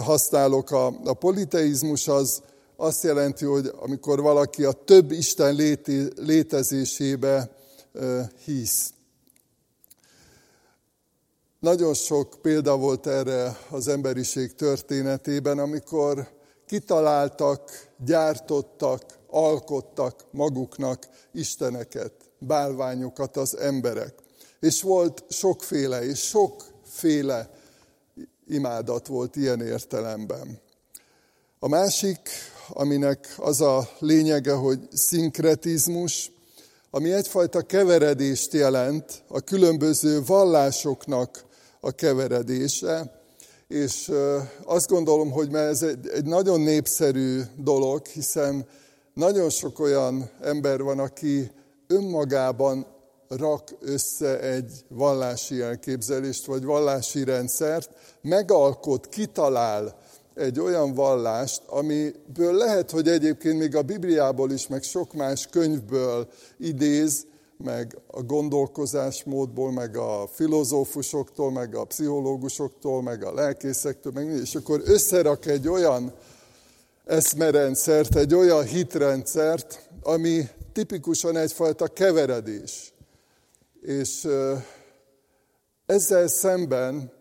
használok. 0.02 0.70
A, 0.70 0.86
a 1.04 1.12
politeizmus 1.12 2.08
az 2.08 2.42
azt 2.76 3.02
jelenti, 3.02 3.44
hogy 3.44 3.72
amikor 3.80 4.20
valaki 4.20 4.64
a 4.64 4.72
több 4.72 5.10
Isten 5.10 5.54
léti, 5.54 6.08
létezésébe 6.16 7.50
hisz. 8.44 8.92
Nagyon 11.60 11.94
sok 11.94 12.38
példa 12.42 12.76
volt 12.76 13.06
erre 13.06 13.58
az 13.70 13.88
emberiség 13.88 14.54
történetében, 14.54 15.58
amikor 15.58 16.28
kitaláltak, 16.66 17.70
gyártottak, 18.04 19.02
alkottak 19.30 20.24
maguknak 20.30 21.08
isteneket, 21.32 22.12
bálványokat 22.38 23.36
az 23.36 23.56
emberek. 23.56 24.14
És 24.60 24.82
volt 24.82 25.24
sokféle, 25.28 26.04
és 26.04 26.18
sokféle 26.18 27.50
imádat 28.50 29.06
volt 29.06 29.36
ilyen 29.36 29.60
értelemben. 29.60 30.60
A 31.58 31.68
másik, 31.68 32.18
aminek 32.68 33.34
az 33.36 33.60
a 33.60 33.88
lényege, 33.98 34.52
hogy 34.52 34.78
szinkretizmus, 34.92 36.32
ami 36.90 37.12
egyfajta 37.12 37.62
keveredést 37.62 38.52
jelent, 38.52 39.22
a 39.28 39.40
különböző 39.40 40.22
vallásoknak 40.24 41.44
a 41.80 41.90
keveredése, 41.90 43.20
és 43.68 44.10
azt 44.64 44.88
gondolom, 44.88 45.30
hogy 45.30 45.54
ez 45.54 45.82
egy, 45.82 46.08
egy 46.08 46.24
nagyon 46.24 46.60
népszerű 46.60 47.40
dolog, 47.56 48.06
hiszen 48.06 48.66
nagyon 49.14 49.50
sok 49.50 49.78
olyan 49.78 50.30
ember 50.42 50.82
van, 50.82 50.98
aki 50.98 51.50
önmagában 51.86 52.86
rak 53.36 53.68
össze 53.80 54.40
egy 54.40 54.84
vallási 54.88 55.60
elképzelést, 55.60 56.46
vagy 56.46 56.64
vallási 56.64 57.24
rendszert, 57.24 57.90
megalkot, 58.22 59.08
kitalál 59.08 59.98
egy 60.34 60.60
olyan 60.60 60.94
vallást, 60.94 61.62
amiből 61.66 62.54
lehet, 62.54 62.90
hogy 62.90 63.08
egyébként 63.08 63.58
még 63.58 63.76
a 63.76 63.82
Bibliából 63.82 64.50
is, 64.50 64.66
meg 64.66 64.82
sok 64.82 65.12
más 65.12 65.46
könyvből 65.50 66.28
idéz, 66.58 67.26
meg 67.64 67.98
a 68.06 68.22
gondolkozásmódból, 68.22 69.72
meg 69.72 69.96
a 69.96 70.28
filozófusoktól, 70.32 71.50
meg 71.50 71.74
a 71.74 71.84
pszichológusoktól, 71.84 73.02
meg 73.02 73.24
a 73.24 73.34
lelkészektől, 73.34 74.12
meg 74.12 74.26
és 74.26 74.54
akkor 74.54 74.82
összerak 74.84 75.46
egy 75.46 75.68
olyan 75.68 76.12
eszmerendszert, 77.04 78.16
egy 78.16 78.34
olyan 78.34 78.64
hitrendszert, 78.64 79.88
ami 80.02 80.48
tipikusan 80.72 81.36
egyfajta 81.36 81.86
keveredés. 81.86 82.92
És 83.80 84.28
ezzel 85.86 86.28
szemben 86.28 87.12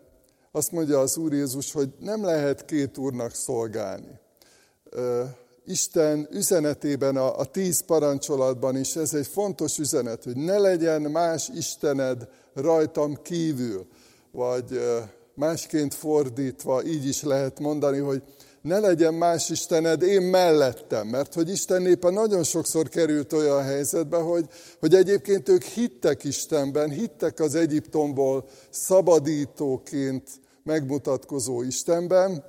azt 0.52 0.72
mondja 0.72 1.00
az 1.00 1.16
Úr 1.16 1.32
Jézus, 1.32 1.72
hogy 1.72 1.88
nem 1.98 2.24
lehet 2.24 2.64
két 2.64 2.98
úrnak 2.98 3.34
szolgálni. 3.34 4.18
Isten 5.64 6.28
üzenetében, 6.30 7.16
a, 7.16 7.38
a 7.38 7.44
tíz 7.44 7.80
parancsolatban 7.80 8.76
is 8.76 8.96
ez 8.96 9.14
egy 9.14 9.26
fontos 9.26 9.78
üzenet, 9.78 10.24
hogy 10.24 10.36
ne 10.36 10.58
legyen 10.58 11.02
más 11.02 11.48
Istened 11.48 12.28
rajtam 12.54 13.22
kívül, 13.22 13.86
vagy 14.32 14.80
másként 15.34 15.94
fordítva 15.94 16.84
így 16.84 17.06
is 17.06 17.22
lehet 17.22 17.60
mondani, 17.60 17.98
hogy 17.98 18.22
ne 18.62 18.78
legyen 18.78 19.14
más 19.14 19.50
Istened 19.50 20.02
én 20.02 20.22
mellettem, 20.22 21.08
mert 21.08 21.34
hogy 21.34 21.50
Isten 21.50 21.82
népe 21.82 22.10
nagyon 22.10 22.42
sokszor 22.42 22.88
került 22.88 23.32
olyan 23.32 23.62
helyzetbe, 23.62 24.16
hogy, 24.16 24.46
hogy 24.80 24.94
egyébként 24.94 25.48
ők 25.48 25.62
hittek 25.62 26.24
Istenben, 26.24 26.90
hittek 26.90 27.40
az 27.40 27.54
Egyiptomból 27.54 28.48
szabadítóként 28.70 30.28
megmutatkozó 30.62 31.62
Istenben, 31.62 32.44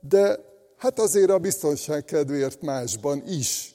de 0.00 0.38
hát 0.76 0.98
azért 0.98 1.30
a 1.30 1.38
biztonság 1.38 2.04
kedvéért 2.04 2.62
másban 2.62 3.22
is. 3.26 3.74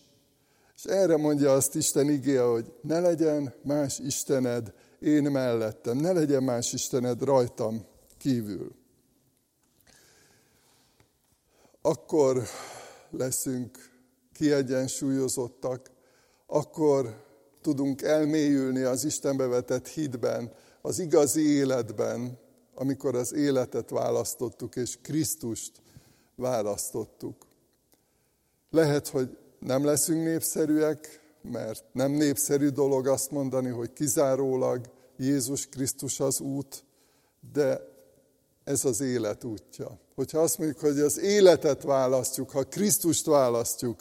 És 0.75 0.83
erre 0.83 1.17
mondja 1.17 1.53
azt 1.53 1.75
Isten 1.75 2.09
igéje, 2.09 2.41
hogy 2.41 2.73
ne 2.81 2.99
legyen 2.99 3.53
más 3.63 3.99
Istened 3.99 4.73
én 4.99 5.23
mellettem, 5.23 5.97
ne 5.97 6.11
legyen 6.11 6.43
más 6.43 6.73
Istened 6.73 7.23
rajtam 7.23 7.85
kívül 8.17 8.81
akkor 11.85 12.43
leszünk 13.09 13.77
kiegyensúlyozottak, 14.33 15.91
akkor 16.45 17.23
tudunk 17.61 18.01
elmélyülni 18.01 18.81
az 18.81 19.03
Istenbe 19.05 19.45
vetett 19.45 19.87
hitben, 19.87 20.51
az 20.81 20.99
igazi 20.99 21.47
életben, 21.47 22.39
amikor 22.75 23.15
az 23.15 23.33
életet 23.33 23.89
választottuk, 23.89 24.75
és 24.75 24.97
Krisztust 25.01 25.81
választottuk. 26.35 27.45
Lehet, 28.69 29.07
hogy 29.07 29.37
nem 29.59 29.85
leszünk 29.85 30.23
népszerűek, 30.23 31.21
mert 31.41 31.83
nem 31.91 32.11
népszerű 32.11 32.69
dolog 32.69 33.07
azt 33.07 33.31
mondani, 33.31 33.69
hogy 33.69 33.93
kizárólag 33.93 34.91
Jézus 35.17 35.67
Krisztus 35.67 36.19
az 36.19 36.39
út, 36.39 36.85
de 37.53 37.81
ez 38.63 38.85
az 38.85 39.01
élet 39.01 39.43
útja. 39.43 39.99
Hogyha 40.15 40.39
azt 40.39 40.58
mondjuk, 40.58 40.80
hogy 40.80 40.99
az 40.99 41.19
életet 41.19 41.84
választjuk, 41.84 42.49
ha 42.49 42.63
Krisztust 42.63 43.26
választjuk, 43.26 43.99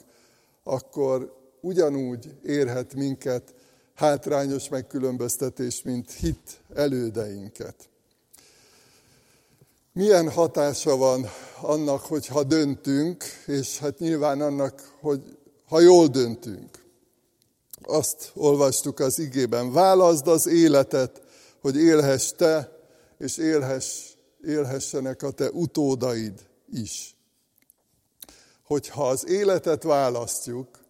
akkor 0.65 1.41
ugyanúgy 1.61 2.35
érhet 2.45 2.95
minket 2.95 3.55
hátrányos 3.95 4.69
megkülönböztetés, 4.69 5.83
mint 5.83 6.13
hit 6.13 6.61
elődeinket. 6.75 7.89
Milyen 9.93 10.31
hatása 10.31 10.97
van 10.97 11.27
annak, 11.61 12.01
hogy 12.01 12.27
ha 12.27 12.43
döntünk, 12.43 13.25
és 13.47 13.79
hát 13.79 13.99
nyilván 13.99 14.41
annak, 14.41 14.93
hogy 15.01 15.39
ha 15.69 15.81
jól 15.81 16.07
döntünk. 16.07 16.85
Azt 17.83 18.31
olvastuk 18.35 18.99
az 18.99 19.19
igében, 19.19 19.73
válaszd 19.73 20.27
az 20.27 20.47
életet, 20.47 21.23
hogy 21.61 21.77
élhess 21.77 22.33
te, 22.37 22.79
és 23.19 23.37
élhess 23.37 24.12
élhessenek 24.45 25.23
a 25.23 25.31
te 25.31 25.51
utódaid 25.51 26.49
is. 26.71 27.17
Hogyha 28.65 29.09
az 29.09 29.27
életet 29.27 29.83
választjuk, 29.83 30.81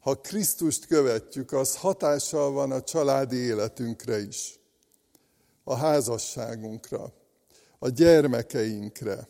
ha 0.00 0.20
Krisztust 0.20 0.86
követjük, 0.86 1.52
az 1.52 1.76
hatással 1.76 2.50
van 2.50 2.70
a 2.70 2.82
családi 2.82 3.36
életünkre 3.36 4.18
is, 4.18 4.60
a 5.64 5.74
házasságunkra, 5.74 7.12
a 7.78 7.88
gyermekeinkre, 7.88 9.28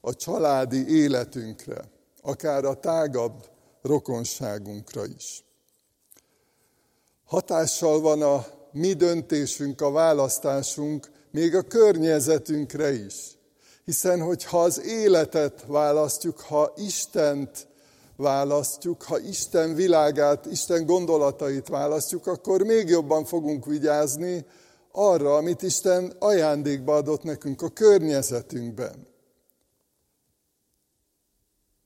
a 0.00 0.14
családi 0.14 0.88
életünkre, 0.88 1.90
akár 2.22 2.64
a 2.64 2.80
tágabb 2.80 3.48
rokonságunkra 3.82 5.06
is. 5.06 5.44
Hatással 7.24 8.00
van 8.00 8.22
a 8.22 8.46
mi 8.72 8.92
döntésünk, 8.92 9.80
a 9.80 9.90
választásunk 9.90 11.10
még 11.34 11.54
a 11.54 11.62
környezetünkre 11.62 12.92
is. 12.92 13.38
Hiszen, 13.84 14.20
hogyha 14.20 14.62
az 14.62 14.80
életet 14.80 15.64
választjuk, 15.66 16.40
ha 16.40 16.72
Istent 16.76 17.68
választjuk, 18.16 19.02
ha 19.02 19.18
Isten 19.18 19.74
világát, 19.74 20.46
Isten 20.46 20.86
gondolatait 20.86 21.68
választjuk, 21.68 22.26
akkor 22.26 22.62
még 22.62 22.88
jobban 22.88 23.24
fogunk 23.24 23.66
vigyázni 23.66 24.46
arra, 24.92 25.34
amit 25.34 25.62
Isten 25.62 26.12
ajándékba 26.18 26.94
adott 26.94 27.22
nekünk 27.22 27.62
a 27.62 27.68
környezetünkben. 27.68 29.06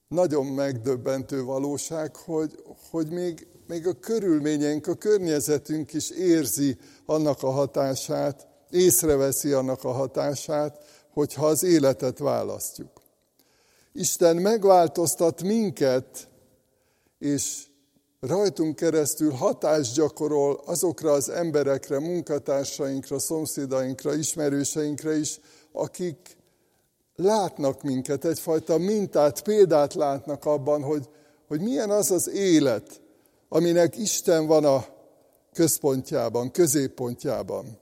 Nagyon 0.08 0.46
megdöbbentő 0.46 1.42
valóság, 1.42 2.16
hogy, 2.16 2.62
hogy 2.90 3.10
még, 3.10 3.46
még 3.66 3.86
a 3.86 3.92
körülményeink, 3.92 4.86
a 4.86 4.94
környezetünk 4.94 5.92
is 5.92 6.10
érzi 6.10 6.76
annak 7.06 7.42
a 7.42 7.50
hatását, 7.50 8.47
észreveszi 8.70 9.52
annak 9.52 9.84
a 9.84 9.92
hatását, 9.92 10.84
hogyha 11.12 11.46
az 11.46 11.62
életet 11.62 12.18
választjuk. 12.18 12.90
Isten 13.92 14.36
megváltoztat 14.36 15.42
minket, 15.42 16.28
és 17.18 17.66
rajtunk 18.20 18.76
keresztül 18.76 19.30
hatást 19.30 19.94
gyakorol 19.94 20.62
azokra 20.64 21.12
az 21.12 21.28
emberekre, 21.28 22.00
munkatársainkra, 22.00 23.18
szomszédainkra, 23.18 24.14
ismerőseinkre 24.14 25.18
is, 25.18 25.40
akik 25.72 26.36
látnak 27.14 27.82
minket, 27.82 28.24
egyfajta 28.24 28.78
mintát, 28.78 29.42
példát 29.42 29.94
látnak 29.94 30.44
abban, 30.44 30.82
hogy, 30.82 31.08
hogy 31.48 31.60
milyen 31.60 31.90
az 31.90 32.10
az 32.10 32.28
élet, 32.28 33.00
aminek 33.48 33.96
Isten 33.96 34.46
van 34.46 34.64
a 34.64 34.84
központjában, 35.52 36.50
középpontjában. 36.50 37.78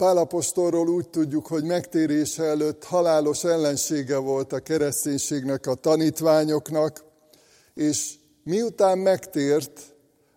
Pálapostolról 0.00 0.88
úgy 0.88 1.08
tudjuk, 1.08 1.46
hogy 1.46 1.64
megtérése 1.64 2.42
előtt 2.42 2.84
halálos 2.84 3.44
ellensége 3.44 4.16
volt 4.16 4.52
a 4.52 4.60
kereszténységnek, 4.60 5.66
a 5.66 5.74
tanítványoknak, 5.74 7.04
és 7.74 8.14
miután 8.44 8.98
megtért, 8.98 9.80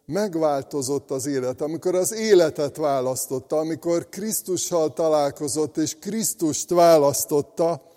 megváltozott 0.06 1.12
az 1.12 1.26
élet. 1.26 1.62
Amikor 1.62 1.96
az 1.96 2.14
életet 2.14 2.78
választotta, 2.78 3.58
amikor 3.58 4.10
Krisztussal 4.10 4.94
találkozott, 4.94 5.78
és 5.78 5.96
Krisztust 6.00 6.70
választotta, 6.70 7.88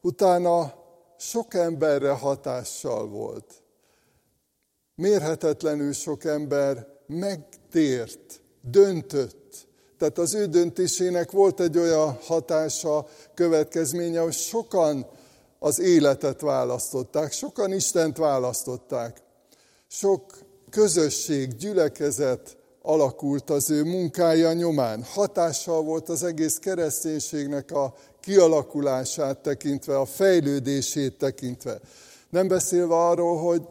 utána 0.00 0.74
sok 1.18 1.54
emberre 1.54 2.10
hatással 2.10 3.06
volt. 3.08 3.62
Mérhetetlenül 4.94 5.92
sok 5.92 6.24
ember 6.24 6.86
megtért, 7.06 8.40
döntött, 8.60 9.65
tehát 9.98 10.18
az 10.18 10.34
ő 10.34 10.46
döntésének 10.46 11.30
volt 11.30 11.60
egy 11.60 11.78
olyan 11.78 12.18
hatása, 12.22 13.06
következménye, 13.34 14.20
hogy 14.20 14.32
sokan 14.32 15.06
az 15.58 15.80
életet 15.80 16.40
választották, 16.40 17.32
sokan 17.32 17.72
Istent 17.72 18.16
választották. 18.16 19.22
Sok 19.88 20.22
közösség, 20.70 21.56
gyülekezet 21.56 22.56
alakult 22.82 23.50
az 23.50 23.70
ő 23.70 23.84
munkája 23.84 24.52
nyomán. 24.52 25.02
Hatással 25.02 25.82
volt 25.82 26.08
az 26.08 26.22
egész 26.22 26.58
kereszténységnek 26.58 27.70
a 27.70 27.94
kialakulását 28.20 29.38
tekintve, 29.38 29.98
a 29.98 30.04
fejlődését 30.04 31.18
tekintve. 31.18 31.80
Nem 32.30 32.48
beszélve 32.48 32.94
arról, 32.94 33.38
hogy, 33.38 33.62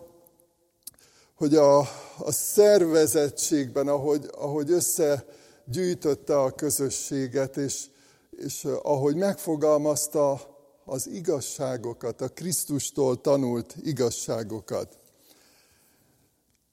hogy 1.36 1.56
a, 1.56 1.80
a 2.18 2.32
szervezettségben, 2.32 3.88
ahogy, 3.88 4.30
ahogy 4.38 4.72
össze 4.72 5.26
gyűjtötte 5.66 6.40
a 6.40 6.52
közösséget, 6.52 7.58
és, 7.58 7.86
és 8.30 8.68
ahogy 8.84 9.16
megfogalmazta 9.16 10.42
az 10.86 11.08
igazságokat, 11.08 12.22
a 12.22 12.28
Krisztustól 12.28 13.22
tanult 13.22 13.76
igazságokat. 13.84 14.98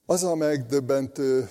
Az 0.05 0.23
a 0.23 0.35
megdöbbentő 0.35 1.49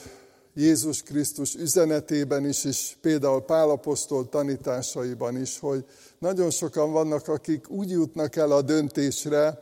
Jézus 0.55 1.03
Krisztus 1.03 1.55
üzenetében 1.55 2.47
is, 2.47 2.65
és 2.65 2.97
például 3.01 3.41
Pálapostól 3.41 4.29
tanításaiban 4.29 5.37
is, 5.37 5.59
hogy 5.59 5.85
nagyon 6.19 6.51
sokan 6.51 6.93
vannak, 6.93 7.29
akik 7.29 7.71
úgy 7.71 7.91
jutnak 7.91 8.37
el 8.37 8.53
a 8.53 8.63
döntésre, 8.63 9.59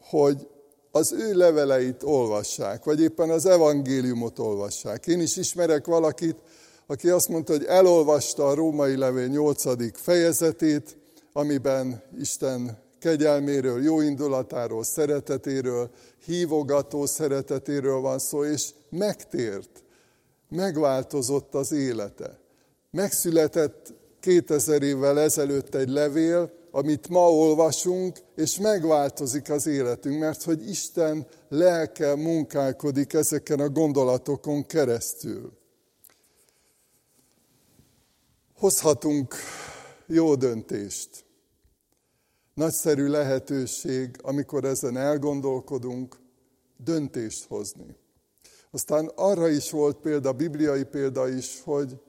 hogy 0.00 0.48
az 0.90 1.12
ő 1.12 1.34
leveleit 1.34 2.02
olvassák, 2.02 2.84
vagy 2.84 3.00
éppen 3.00 3.30
az 3.30 3.46
evangéliumot 3.46 4.38
olvassák. 4.38 5.06
Én 5.06 5.20
is 5.20 5.36
ismerek 5.36 5.86
valakit, 5.86 6.36
aki 6.86 7.08
azt 7.08 7.28
mondta, 7.28 7.52
hogy 7.52 7.64
elolvasta 7.64 8.46
a 8.46 8.54
római 8.54 8.96
levél 8.96 9.26
8. 9.26 10.00
fejezetét, 10.00 10.96
amiben 11.32 12.02
Isten 12.18 12.78
kegyelméről, 12.98 13.82
jó 13.82 14.00
indulatáról, 14.00 14.84
szeretetéről, 14.84 15.90
hívogató 16.24 17.06
szeretetéről 17.06 18.00
van 18.00 18.18
szó, 18.18 18.44
és 18.44 18.70
megtért, 18.90 19.82
megváltozott 20.48 21.54
az 21.54 21.72
élete. 21.72 22.38
Megszületett 22.90 23.94
2000 24.20 24.82
évvel 24.82 25.20
ezelőtt 25.20 25.74
egy 25.74 25.88
levél, 25.88 26.52
amit 26.70 27.08
ma 27.08 27.30
olvasunk, 27.30 28.18
és 28.36 28.58
megváltozik 28.58 29.50
az 29.50 29.66
életünk, 29.66 30.18
mert 30.18 30.42
hogy 30.42 30.68
Isten 30.68 31.26
lelke 31.48 32.14
munkálkodik 32.14 33.12
ezeken 33.12 33.60
a 33.60 33.68
gondolatokon 33.68 34.66
keresztül 34.66 35.55
hozhatunk 38.56 39.34
jó 40.06 40.34
döntést. 40.34 41.24
Nagyszerű 42.54 43.06
lehetőség, 43.06 44.16
amikor 44.22 44.64
ezen 44.64 44.96
elgondolkodunk, 44.96 46.16
döntést 46.76 47.44
hozni. 47.44 47.96
Aztán 48.70 49.10
arra 49.14 49.48
is 49.48 49.70
volt 49.70 49.96
példa, 49.96 50.32
bibliai 50.32 50.84
példa 50.84 51.28
is, 51.28 51.60
hogy, 51.64 52.00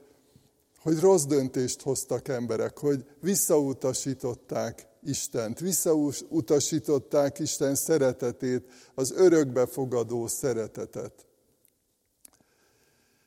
hogy 0.80 1.00
rossz 1.00 1.24
döntést 1.24 1.82
hoztak 1.82 2.28
emberek, 2.28 2.78
hogy 2.78 3.06
visszautasították 3.20 4.88
Istent, 5.04 5.60
visszautasították 5.60 7.40
Isten 7.40 7.76
szeretetét, 7.76 8.72
az 8.96 9.12
örökbefogadó 9.12 10.28
szeretetet. 10.28 11.26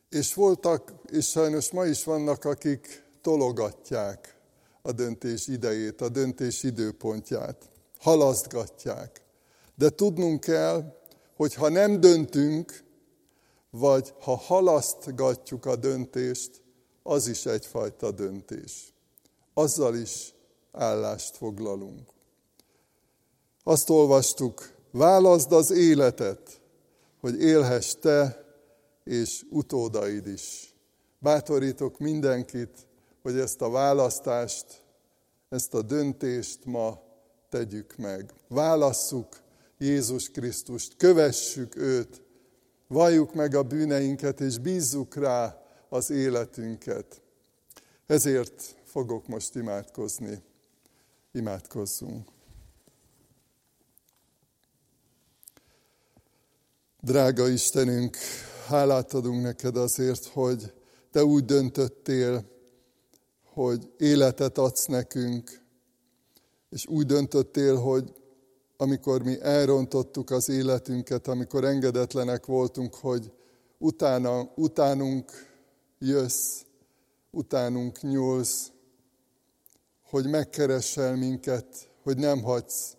És 0.08 0.34
voltak, 0.34 0.92
és 1.10 1.28
sajnos 1.28 1.70
ma 1.70 1.84
is 1.84 2.04
vannak, 2.04 2.44
akik 2.44 3.09
tologatják 3.20 4.38
a 4.82 4.92
döntés 4.92 5.46
idejét, 5.46 6.00
a 6.00 6.08
döntés 6.08 6.62
időpontját. 6.62 7.70
Halasztgatják. 7.98 9.22
De 9.74 9.90
tudnunk 9.90 10.40
kell, 10.40 10.98
hogy 11.36 11.54
ha 11.54 11.68
nem 11.68 12.00
döntünk, 12.00 12.84
vagy 13.70 14.14
ha 14.20 14.36
halasztgatjuk 14.36 15.66
a 15.66 15.76
döntést, 15.76 16.62
az 17.02 17.26
is 17.26 17.46
egyfajta 17.46 18.10
döntés. 18.10 18.94
Azzal 19.54 19.94
is 19.94 20.34
állást 20.72 21.36
foglalunk. 21.36 22.08
Azt 23.62 23.90
olvastuk, 23.90 24.74
válaszd 24.90 25.52
az 25.52 25.70
életet, 25.70 26.60
hogy 27.20 27.42
élhess 27.42 27.94
te 28.00 28.44
és 29.04 29.42
utódaid 29.50 30.26
is. 30.26 30.74
Bátorítok 31.18 31.98
mindenkit, 31.98 32.86
hogy 33.22 33.38
ezt 33.38 33.60
a 33.60 33.70
választást, 33.70 34.82
ezt 35.48 35.74
a 35.74 35.82
döntést 35.82 36.64
ma 36.64 37.02
tegyük 37.48 37.96
meg. 37.96 38.32
Válasszuk 38.48 39.40
Jézus 39.78 40.30
Krisztust, 40.30 40.96
kövessük 40.96 41.76
őt, 41.76 42.22
valljuk 42.86 43.34
meg 43.34 43.54
a 43.54 43.62
bűneinket, 43.62 44.40
és 44.40 44.58
bízzuk 44.58 45.14
rá 45.14 45.62
az 45.88 46.10
életünket. 46.10 47.22
Ezért 48.06 48.76
fogok 48.84 49.26
most 49.26 49.54
imádkozni. 49.54 50.42
Imádkozzunk. 51.32 52.28
Drága 57.00 57.48
Istenünk, 57.48 58.16
hálát 58.66 59.12
adunk 59.12 59.42
neked 59.42 59.76
azért, 59.76 60.24
hogy 60.24 60.72
te 61.10 61.24
úgy 61.24 61.44
döntöttél, 61.44 62.44
hogy 63.60 63.92
életet 63.98 64.58
adsz 64.58 64.86
nekünk, 64.86 65.62
és 66.70 66.86
úgy 66.86 67.06
döntöttél, 67.06 67.76
hogy 67.76 68.12
amikor 68.76 69.22
mi 69.22 69.40
elrontottuk 69.40 70.30
az 70.30 70.48
életünket, 70.48 71.28
amikor 71.28 71.64
engedetlenek 71.64 72.46
voltunk, 72.46 72.94
hogy 72.94 73.32
utána, 73.78 74.52
utánunk 74.54 75.30
jössz, 75.98 76.60
utánunk 77.30 78.00
nyúlsz, 78.00 78.70
hogy 80.02 80.26
megkeressel 80.26 81.16
minket, 81.16 81.66
hogy 82.02 82.16
nem 82.16 82.42
hagysz 82.42 82.96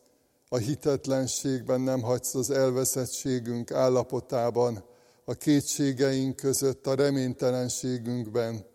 a 0.49 0.57
hitetlenségben, 0.57 1.81
nem 1.81 2.01
hagysz 2.01 2.35
az 2.35 2.49
elveszettségünk 2.49 3.71
állapotában, 3.71 4.83
a 5.25 5.33
kétségeink 5.33 6.35
között, 6.35 6.87
a 6.87 6.95
reménytelenségünkben, 6.95 8.69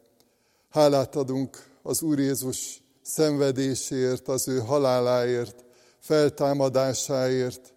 Hálát 0.77 1.17
adunk 1.17 1.76
az 1.87 2.03
Úr 2.03 2.19
Jézus 2.19 2.83
szenvedésért, 3.03 4.29
az 4.29 4.49
ő 4.49 4.59
haláláért, 4.59 5.65
feltámadásáért. 5.99 7.75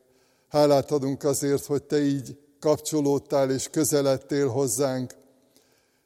Hálát 0.47 0.91
adunk 0.91 1.23
azért, 1.23 1.65
hogy 1.65 1.83
Te 1.83 2.01
így 2.01 2.37
kapcsolódtál 2.59 3.51
és 3.51 3.67
közeledtél 3.71 4.47
hozzánk. 4.47 5.13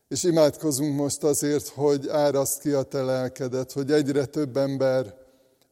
És 0.08 0.24
imádkozunk 0.24 0.96
most 0.96 1.24
azért, 1.24 1.68
hogy 1.68 2.08
áraszt 2.08 2.60
ki 2.60 2.72
a 2.72 2.84
Te 2.84 3.02
lelkedet, 3.02 3.72
hogy 3.72 3.92
egyre 3.92 4.26
több 4.26 4.58
ember 4.58 5.16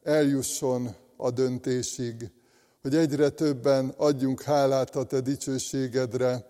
eljusson 0.02 0.94
a 1.16 1.30
döntésig, 1.30 2.30
hogy 2.82 2.96
egyre 2.96 3.28
többen 3.28 3.94
adjunk 3.96 4.42
hálát 4.42 4.96
a 4.96 5.04
Te 5.04 5.20
dicsőségedre, 5.20 6.46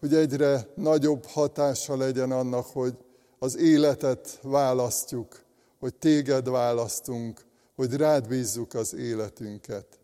hogy 0.00 0.14
egyre 0.14 0.68
nagyobb 0.74 1.24
hatása 1.24 1.96
legyen 1.96 2.30
annak, 2.30 2.66
hogy 2.66 2.94
az 3.38 3.56
életet 3.56 4.38
választjuk, 4.42 5.44
hogy 5.78 5.94
téged 5.94 6.48
választunk, 6.48 7.44
hogy 7.74 7.94
rád 7.94 8.28
bízzuk 8.28 8.74
az 8.74 8.94
életünket. 8.94 10.00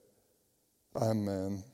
Amen. 0.92 1.71